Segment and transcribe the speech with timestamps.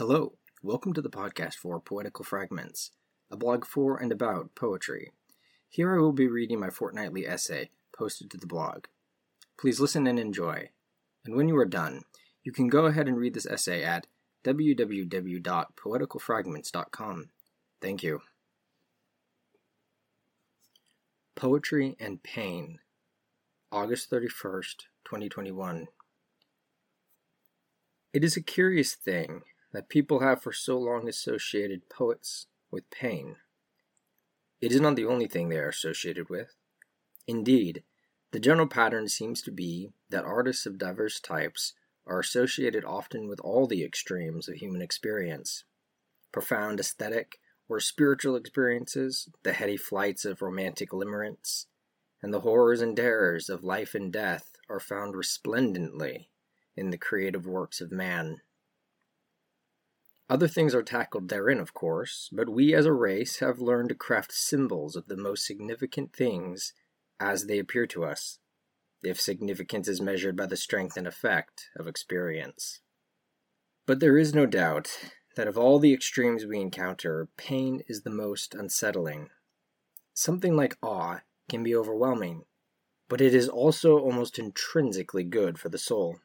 [0.00, 0.32] Hello,
[0.62, 2.92] welcome to the podcast for Poetical Fragments,
[3.30, 5.12] a blog for and about poetry.
[5.68, 8.86] Here I will be reading my fortnightly essay posted to the blog.
[9.58, 10.70] Please listen and enjoy.
[11.26, 12.04] And when you are done,
[12.42, 14.06] you can go ahead and read this essay at
[14.42, 17.28] www.poeticalfragments.com.
[17.82, 18.22] Thank you.
[21.36, 22.78] Poetry and Pain,
[23.70, 25.88] August 31st, 2021.
[28.14, 33.36] It is a curious thing that people have for so long associated poets with pain.
[34.60, 36.54] It is not the only thing they are associated with.
[37.26, 37.82] Indeed,
[38.32, 41.74] the general pattern seems to be that artists of diverse types
[42.06, 45.64] are associated often with all the extremes of human experience
[46.32, 51.66] profound aesthetic or spiritual experiences, the heady flights of romantic limerence,
[52.22, 56.30] and the horrors and terrors of life and death are found resplendently
[56.76, 58.40] in the creative works of man.
[60.30, 63.96] Other things are tackled therein, of course, but we as a race have learned to
[63.96, 66.72] craft symbols of the most significant things
[67.18, 68.38] as they appear to us,
[69.02, 72.80] if significance is measured by the strength and effect of experience.
[73.86, 74.96] But there is no doubt
[75.34, 79.30] that of all the extremes we encounter, pain is the most unsettling.
[80.14, 82.44] Something like awe can be overwhelming,
[83.08, 86.20] but it is also almost intrinsically good for the soul.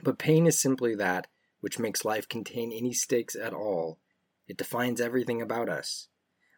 [0.00, 1.26] But pain is simply that
[1.60, 3.98] which makes life contain any stakes at all.
[4.46, 6.08] It defines everything about us.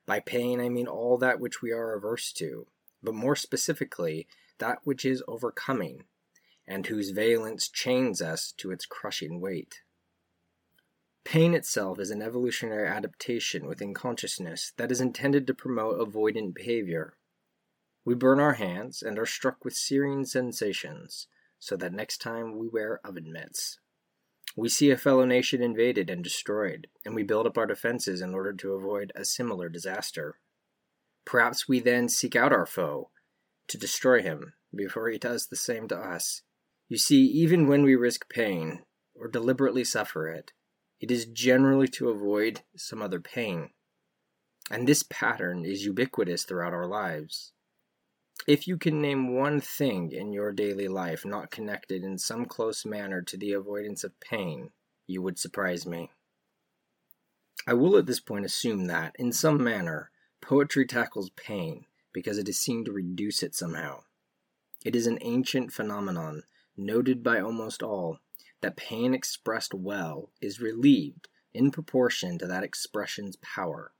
[0.07, 2.67] By pain, I mean all that which we are averse to,
[3.03, 4.27] but more specifically,
[4.59, 6.05] that which is overcoming,
[6.67, 9.83] and whose valence chains us to its crushing weight.
[11.25, 17.15] Pain itself is an evolutionary adaptation within consciousness that is intended to promote avoidant behavior.
[18.05, 21.29] We burn our hands and are struck with searing sensations,
[21.61, 23.79] so that next time we wear oven mitts.
[24.57, 28.35] We see a fellow nation invaded and destroyed, and we build up our defenses in
[28.35, 30.39] order to avoid a similar disaster.
[31.25, 33.11] Perhaps we then seek out our foe
[33.69, 36.43] to destroy him before he does the same to us.
[36.89, 38.81] You see, even when we risk pain
[39.15, 40.53] or deliberately suffer it,
[41.01, 43.71] it is generally to avoid some other pain.
[44.71, 47.53] And this pattern is ubiquitous throughout our lives.
[48.47, 52.85] If you can name one thing in your daily life not connected in some close
[52.85, 54.71] manner to the avoidance of pain,
[55.07, 56.11] you would surprise me.
[57.67, 60.11] I will at this point assume that, in some manner,
[60.41, 64.03] poetry tackles pain because it is seen to reduce it somehow.
[64.85, 66.43] It is an ancient phenomenon,
[66.77, 68.19] noted by almost all,
[68.61, 73.93] that pain expressed well is relieved in proportion to that expression's power.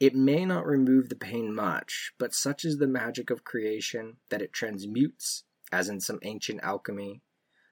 [0.00, 4.42] It may not remove the pain much, but such is the magic of creation that
[4.42, 5.42] it transmutes,
[5.72, 7.20] as in some ancient alchemy,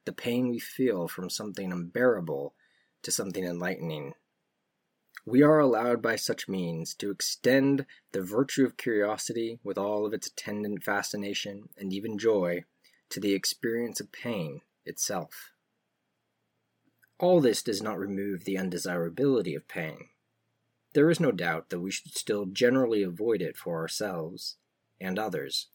[0.04, 2.54] the pain we feel from something unbearable
[3.02, 4.14] to something enlightening.
[5.24, 10.12] We are allowed by such means to extend the virtue of curiosity with all of
[10.12, 12.64] its attendant fascination and even joy
[13.10, 15.52] to the experience of pain itself.
[17.18, 20.08] All this does not remove the undesirability of pain.
[20.96, 24.56] There is no doubt that we should still generally avoid it for ourselves
[24.98, 25.66] and others,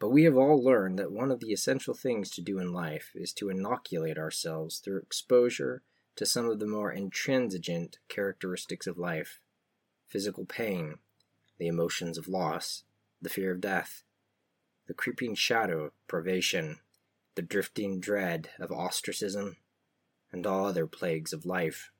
[0.00, 3.12] but we have all learned that one of the essential things to do in life
[3.14, 5.84] is to inoculate ourselves through exposure
[6.16, 9.38] to some of the more intransigent characteristics of life
[10.08, 10.96] physical pain,
[11.56, 12.82] the emotions of loss,
[13.22, 14.02] the fear of death,
[14.88, 16.80] the creeping shadow of privation,
[17.36, 19.56] the drifting dread of ostracism,
[20.32, 21.92] and all other plagues of life.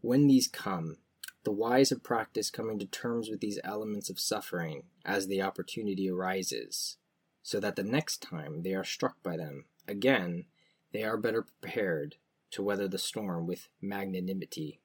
[0.00, 0.98] When these come,
[1.44, 6.10] the wise of practice coming to terms with these elements of suffering as the opportunity
[6.10, 6.96] arises,
[7.42, 10.44] so that the next time they are struck by them, again,
[10.92, 12.16] they are better prepared
[12.50, 14.80] to weather the storm with magnanimity.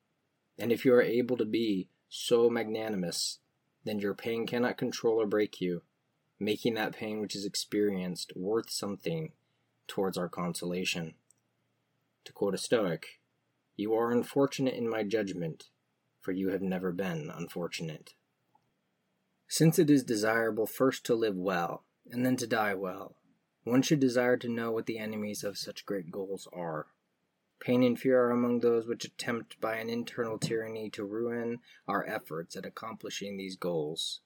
[0.58, 3.40] And if you are able to be so magnanimous,
[3.84, 5.82] then your pain cannot control or break you,
[6.40, 9.32] making that pain which is experienced worth something
[9.88, 11.16] towards our consolation.
[12.26, 13.20] To quote a Stoic,
[13.76, 15.70] You are unfortunate in my judgment,
[16.24, 18.14] for you have never been unfortunate.
[19.48, 23.18] Since it is desirable first to live well, and then to die well,
[23.66, 26.88] one should desire to know what the enemies of such great goals are.
[27.60, 32.06] Pain and fear are among those which attempt by an internal tyranny to ruin our
[32.08, 34.22] efforts at accomplishing these goals.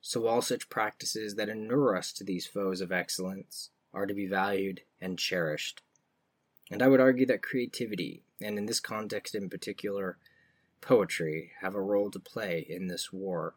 [0.00, 4.26] So all such practices that inure us to these foes of excellence are to be
[4.26, 5.82] valued and cherished.
[6.70, 10.16] And I would argue that creativity, and in this context in particular,
[10.84, 13.54] poetry have a role to play in this war.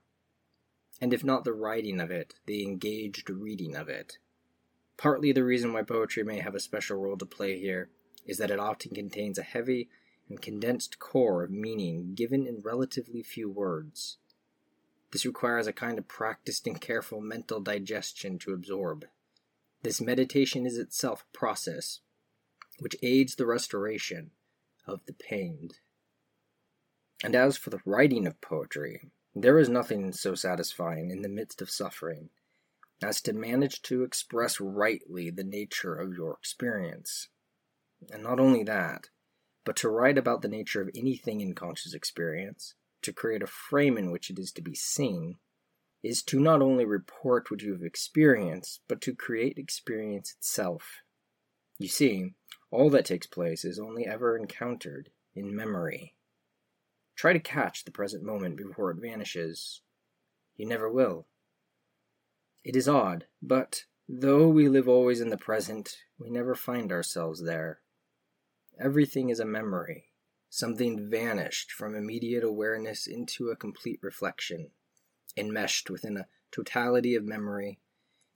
[1.02, 4.18] And if not the writing of it, the engaged reading of it.
[4.98, 7.90] Partly the reason why poetry may have a special role to play here
[8.26, 9.90] is that it often contains a heavy
[10.30, 14.18] and condensed core of meaning given in relatively few words.
[15.12, 19.06] This requires a kind of practiced and careful mental digestion to absorb.
[19.84, 22.00] This meditation is itself a process
[22.80, 24.32] which aids the restoration
[24.86, 25.76] of the pained.
[27.24, 31.62] And as for the writing of poetry, there is nothing so satisfying in the midst
[31.62, 32.30] of suffering
[33.04, 37.30] as to manage to express rightly the nature of your experience.
[38.12, 39.10] And not only that,
[39.66, 43.98] but to write about the nature of anything in conscious experience, to create a frame
[43.98, 45.38] in which it is to be seen,
[46.04, 51.02] is to not only report what you have experienced, but to create experience itself.
[51.80, 52.34] You see,
[52.72, 56.16] all that takes place is only ever encountered in memory.
[57.18, 59.82] Try to catch the present moment before it vanishes.
[60.56, 61.26] You never will.
[62.64, 67.44] It is odd, but though we live always in the present, we never find ourselves
[67.44, 67.80] there.
[68.80, 70.06] Everything is a memory,
[70.50, 74.70] something vanished from immediate awareness into a complete reflection,
[75.36, 77.80] enmeshed within a totality of memory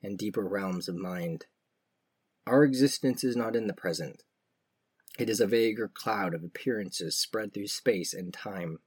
[0.01, 1.45] and deeper realms of mind.
[2.47, 4.23] Our existence is not in the present.
[5.19, 8.79] It is a vaguer cloud of appearances spread through space and time.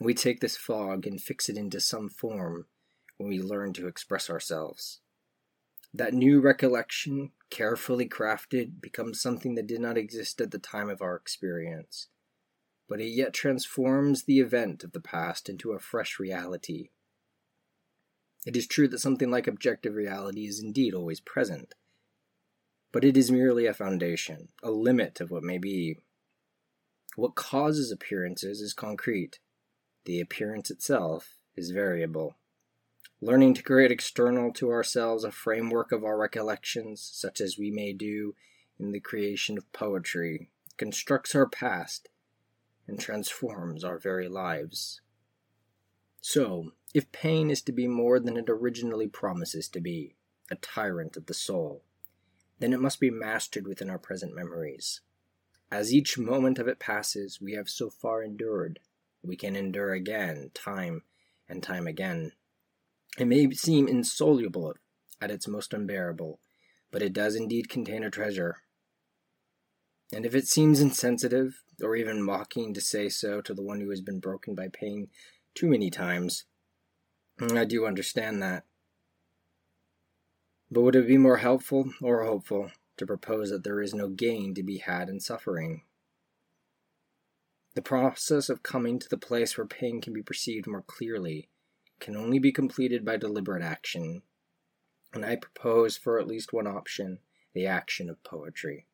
[0.00, 2.66] We take this fog and fix it into some form
[3.18, 5.00] when we learn to express ourselves.
[5.92, 11.02] That new recollection, carefully crafted, becomes something that did not exist at the time of
[11.02, 12.08] our experience,
[12.88, 16.90] but it yet transforms the event of the past into a fresh reality.
[18.46, 21.74] It is true that something like objective reality is indeed always present,
[22.92, 25.98] but it is merely a foundation, a limit of what may be.
[27.16, 29.40] What causes appearances is concrete,
[30.04, 32.36] the appearance itself is variable
[33.20, 37.92] learning to create external to ourselves a framework of our recollections, such as we may
[37.92, 38.34] do
[38.78, 42.08] in the creation of poetry, constructs our past
[42.86, 45.00] and transforms our very lives.
[46.20, 50.14] So, if pain is to be more than it originally promises to be,
[50.50, 51.82] a tyrant of the soul,
[52.58, 55.00] then it must be mastered within our present memories.
[55.70, 58.80] As each moment of it passes, we have so far endured.
[59.22, 61.02] We can endure again, time
[61.48, 62.32] and time again.
[63.18, 64.74] It may seem insoluble
[65.20, 66.40] at its most unbearable,
[66.90, 68.62] but it does indeed contain a treasure.
[70.12, 73.90] And if it seems insensitive, or even mocking to say so to the one who
[73.90, 75.08] has been broken by pain
[75.54, 76.44] too many times,
[77.40, 78.64] I do understand that.
[80.70, 84.54] But would it be more helpful or hopeful to propose that there is no gain
[84.54, 85.82] to be had in suffering?
[87.74, 91.48] The process of coming to the place where pain can be perceived more clearly
[92.00, 94.22] can only be completed by deliberate action,
[95.12, 97.20] and I propose for at least one option
[97.54, 98.86] the action of poetry.